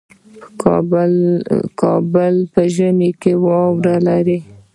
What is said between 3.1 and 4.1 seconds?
کې واوره